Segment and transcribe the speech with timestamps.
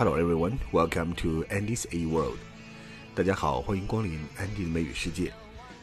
[0.00, 2.38] Hello everyone, welcome to Andy's A World.
[3.14, 5.30] 大家好，欢迎光临 Andy 的美语世界。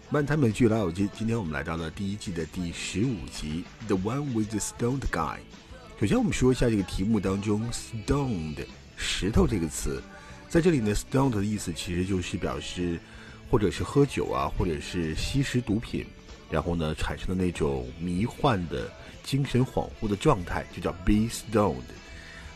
[0.09, 5.37] 漫谈美剧老友记，今天我们来到了第一季的第十五集，The One with the Stoned Guy。
[5.99, 10.01] 首先，我们说一下这个题目当中 “stoned” 石头这个词，
[10.49, 12.99] 在这里呢，“stoned” 的意思其实就是表示，
[13.51, 16.03] 或者是喝酒啊，或者是吸食毒品，
[16.49, 18.91] 然后呢产生的那种迷幻的
[19.23, 21.83] 精神恍惚的状态，就叫 “be stoned”。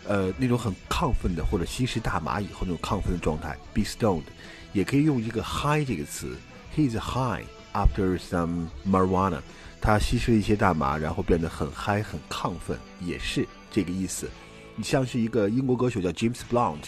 [0.07, 4.23] 呃，那种很亢奋的，或者吸食大麻以后那种亢奋的状态，be stoned，
[4.73, 6.36] 也可以用一个 high 这个词
[6.75, 9.39] ，he's high after some marijuana，
[9.79, 14.28] 他吸食一些大麻，然后变得很嗨，很亢奋，也是这个意思。
[14.75, 16.86] 你像是一个英国歌手叫 James Blunt，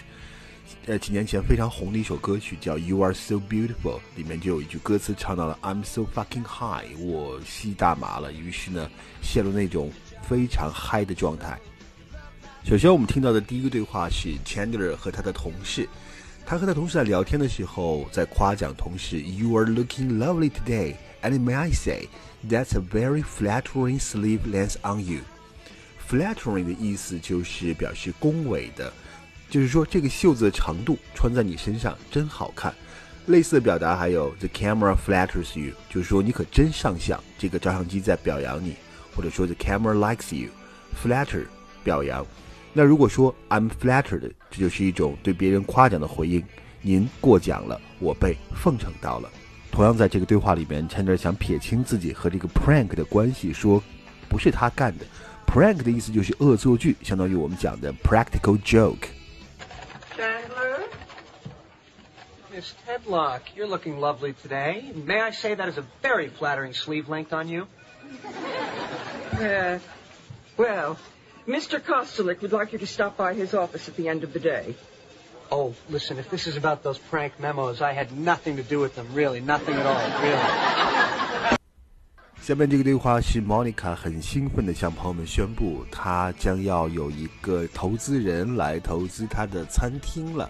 [0.88, 8.90] 呃，几年前非常红的一首歌曲叫 You Are So Beautiful，里面就有一句歌词唱到了 I'm so fucking high，我吸大麻了，于是呢，
[9.22, 9.92] 陷入那种
[10.28, 11.60] 非常嗨的状态。
[12.66, 15.88] 首先，我们听到的第一个对话是 Chandler 和他的同事。
[16.46, 22.08] 他和他同事在聊天的时候，在夸奖同事：“You are looking lovely today, and may I say,
[22.48, 25.20] that's a very flattering sleeve length on you.”
[26.10, 28.94] Flattering 的意思就是表示恭维的，
[29.50, 32.74] 就是说这个袖子的长度穿在你身上真好看。
[33.26, 38.78] 类似的表达还有 “The camera flatters you”，就是说你可真上相，这个照相机在表扬你，
[39.14, 40.50] 或者说 “The camera likes you”。
[41.04, 41.46] Flatter
[41.84, 42.26] 表扬。
[42.73, 46.45] 那如果说 I'm flattered，这就是一种对别人夸奖的回应。
[46.81, 49.29] 您过奖了，我被奉承到了。
[49.71, 53.83] 同样在这个对话里面，Chandler 想撇清自己和这个 prank 的关系，说
[54.29, 55.05] 不是他干的。
[55.47, 60.81] prank 的意思就是恶作剧，相当于我们讲的 practical joke。Chandler?
[62.53, 64.93] Miss Tedlock, you're looking lovely today.
[64.95, 67.67] May I say that is a very flattering sleeve length on you?
[69.35, 69.79] Uh,
[70.57, 70.97] well,
[71.46, 71.80] Mr.
[71.82, 74.76] Kostelik would like you to stop by his office at the end of the day.
[75.52, 78.96] Oh, listen, if this is about those prank memos, I had nothing to do with
[78.96, 81.58] them, really, nothing at all, really.
[82.42, 90.50] 下面这个对话是 Monica 很兴奋地向朋友们宣布，她将要有一个投资人来投资她的餐厅了。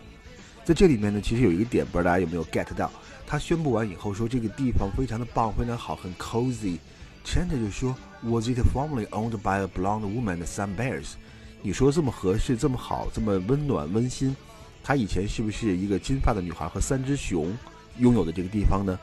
[0.63, 2.91] 在这里面呢，其实有一个点，不知道大家有没有 get 到？
[3.25, 6.77] 她宣布完以后说，这个地方非常的棒，非常好，很 cozy。
[7.25, 11.13] Chandler 就说，Was it formerly owned by a blonde woman and some bears？
[11.61, 14.35] 你说这么合适，这么好，这么温暖温馨，
[14.83, 17.55] 它以前是不是一个金发的女孩和三只熊
[17.99, 18.99] 拥有的这个地方呢？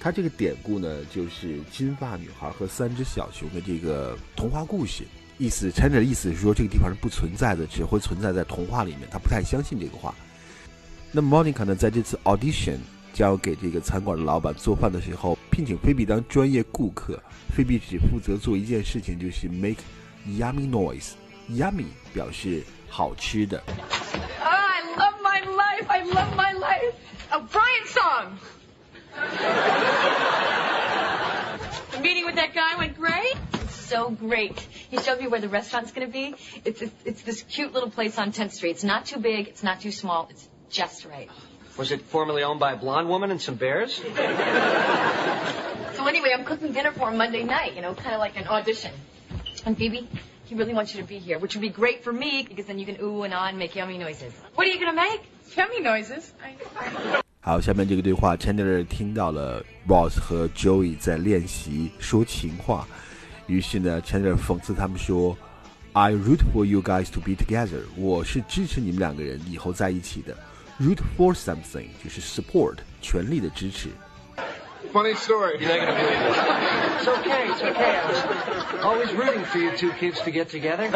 [0.00, 5.04] 它这个典故呢，就是金发女孩和三只小熊的这个童话故事。
[5.38, 9.08] 意思，Chandler 的意思是说，这个地方是不存在的，只会存在在童话里面。
[9.10, 10.14] 他不太相信这个话。
[11.12, 12.78] 那么 Monica 呢，在这次 audition
[13.17, 17.21] 交给这个餐馆的老板做饭的时候，聘请菲比当专业顾客。
[17.49, 19.77] 菲比只负责做一件事情，就是 make
[20.27, 23.61] yummy noise。yummy 表示好吃的。
[24.41, 25.85] I love my life.
[25.87, 26.93] I love my life.
[27.29, 28.37] A Brian song.
[31.91, 33.35] the meeting with that guy went great.
[33.69, 34.59] So great.
[34.89, 36.35] He showed me where the restaurant's going to be.
[36.65, 38.71] It's, it's it's this cute little place on 10th Street.
[38.71, 39.47] It's not too big.
[39.49, 40.27] It's not too small.
[40.31, 41.29] It's just right.
[41.77, 44.01] Was it formerly owned by a blonde woman and some bears?
[45.95, 47.73] So anyway, I'm cooking dinner for him Monday night.
[47.75, 48.91] You know, kind of like an audition.
[49.65, 50.07] And Phoebe,
[50.45, 52.77] he really wants you to be here, which would be great for me because then
[52.77, 54.33] you can ooh and ah and make yummy noises.
[54.55, 55.21] What are you going to make?
[55.55, 56.33] Yummy noises.
[56.43, 56.55] I...
[57.39, 62.87] 好，下面这个对话，Chandler 听到了 Ross 和 Joey 在练习说情话，
[63.47, 65.35] 于是呢，Chandler 讽刺他们说：“
[65.91, 70.37] I root for you guys to be together。”我是支持你们两个人以后在一起的。
[70.80, 73.88] Root for something 就是 support，全力的支持。
[74.92, 75.58] Funny story.
[75.58, 76.36] You're not gonna believe it.
[77.00, 77.98] It's okay, it's okay.
[77.98, 78.22] I was
[78.84, 80.88] always rooting for you two kids to get together.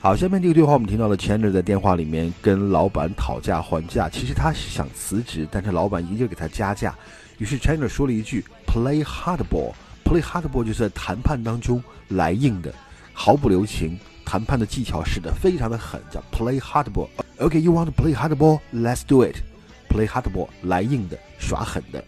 [0.00, 6.94] 好，下面这个对话我们听到了 Chandler 在电话里面跟老板讨价还价，其实他是想辞职，但是老板依旧给他加价，
[7.38, 9.72] 于是 Chandler 说了一句 “play hardball”。
[10.04, 12.72] play hardball 就是在谈判当中来硬的，
[13.12, 17.08] 毫不留情，谈判的技巧使得非常的狠，叫 play hardball。
[17.39, 22.03] OK，you、want to play hardball？Let's do it。play hardball 来硬的，耍狠的。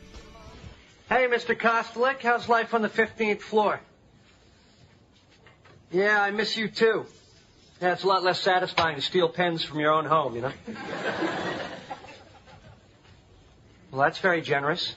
[1.10, 1.56] Hey, Mr.
[1.56, 3.80] Kostelik, how's life on the 15th floor?
[5.92, 7.06] Yeah, I miss you too.
[7.82, 10.52] Yeah, it's a lot less satisfying to steal pens from your own home, you know?
[13.92, 14.96] well, that's very generous.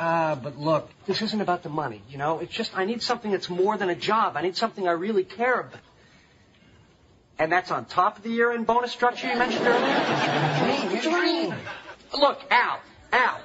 [0.00, 2.40] Ah, but look, this isn't about the money, you know?
[2.40, 4.36] It's just I need something that's more than a job.
[4.36, 5.80] I need something I really care about.
[7.42, 11.00] And that's on top of the year-end bonus structure you mentioned earlier?
[11.00, 11.54] Dream, dream.
[12.12, 12.80] Look, Al,
[13.12, 13.40] Al,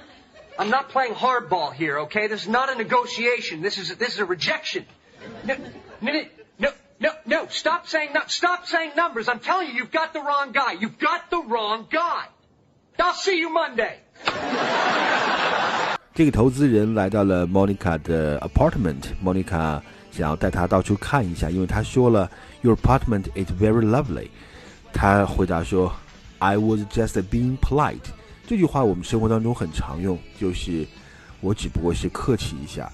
[0.58, 2.28] I'm not playing hardball here, okay?
[2.28, 3.62] This is not a negotiation.
[3.62, 4.86] This is a, this is a rejection.
[5.46, 5.56] No,
[6.02, 6.24] no, no,
[6.60, 6.70] no,
[7.04, 9.28] No, no, stop saying no, stop saying numbers.
[9.28, 10.72] I'm telling you, you've got the wrong guy.
[10.74, 12.28] You've got the wrong guy.
[12.98, 14.00] I'll see you Monday.
[16.16, 19.16] 这个投资人来到了 Monica 的 apartment。
[20.18, 22.30] Monica 想要带他到处看一下，因为他说了
[22.62, 24.30] Your apartment is very lovely。
[24.94, 25.92] 他回答说
[26.40, 28.12] I was just being polite。
[28.46, 30.86] 这句话我们生活当中很常用，就是
[31.42, 32.92] 我只不过是客气一下。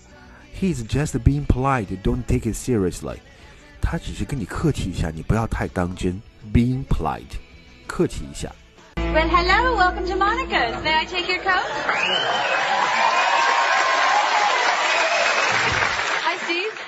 [0.60, 1.88] He's just being polite.
[2.04, 3.18] Don't take it seriously.
[3.82, 6.22] 他只是跟你客气一下，你不要太当真。
[6.54, 7.38] Being polite，
[7.86, 8.50] 客气一下。
[8.96, 10.82] Well, hello, welcome to Monica's.
[10.84, 12.83] May I take your coat?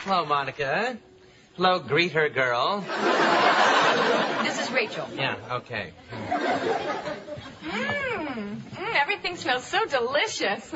[0.07, 0.97] Hello, Monica.
[1.57, 2.85] Hello, greeter girl.
[4.45, 5.05] This is Rachel.
[5.17, 5.91] Yeah, okay.
[7.65, 10.73] Mmm, mm, everything smells so delicious.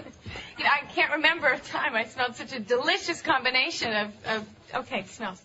[0.58, 4.48] You know, I can't remember a time I smelled such a delicious combination of, of
[4.74, 5.40] okay, smells.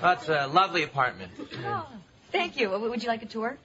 [0.00, 1.32] That's a lovely apartment.
[1.66, 1.86] Oh,
[2.32, 2.70] thank you.
[2.70, 3.58] Would you like a tour?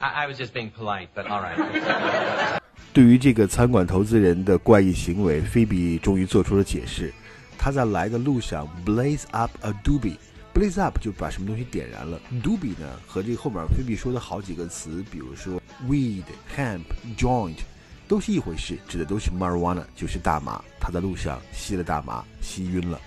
[0.00, 2.58] I, I was just being polite, but all right.
[2.92, 7.10] 对于这个餐馆投资人的怪异行为，菲比终于做出了解释。
[7.56, 10.16] 他在来的路上 blaze up a doobie。
[10.52, 12.20] blaze up 就把什么东西点燃了。
[12.44, 15.58] doobie 呢，和这后面菲比说的好几个词，比如说
[15.88, 16.24] weed、
[16.54, 16.82] hemp、
[17.16, 17.56] joint，
[18.06, 20.62] 都是一回事，指的都是 marijuana，就是大麻。
[20.78, 23.00] 他在路上吸了大麻，吸晕了。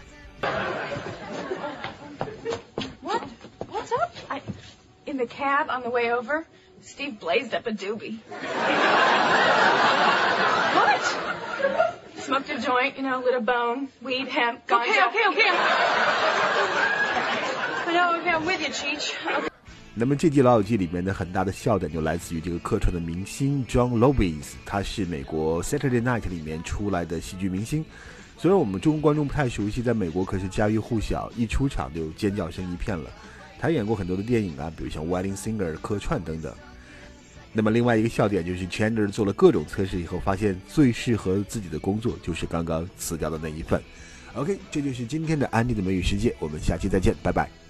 [3.01, 3.21] What?
[3.69, 4.11] What's up?
[4.29, 4.41] I,
[5.05, 6.45] in the cab on the way over,
[6.85, 8.19] Steve blazed up a doobie.
[10.75, 11.01] what?
[12.17, 14.81] Smoked a joint, you know, lit a bone, weed, hemp, ganja.
[14.85, 15.49] Okay, okay, okay.
[17.87, 19.13] I know, okay, I'm with you, Cheech.
[19.25, 19.49] Okay.
[19.95, 27.83] 那么这季《老友记》里面的很大的笑点就来自于这个客串的明星 John Lovitz，他是美国 Saturday Night 里面出来的喜剧明星。
[28.38, 33.09] 虽然我们中国观众不太熟悉，在美国可是家喻户晓，一出场就尖叫声一片了。
[33.57, 36.53] 他演过很多的电影啊，比如像《Wedding Singer》客串等等。
[37.57, 43.81] 那么另外一个笑点就是 Chandler 做了各种测试以后，发现最适合自己的工作就是刚刚辞掉的那一份。
[44.33, 47.64] OK，这就是今天的安迪的美语世界，我们下期再见，拜拜。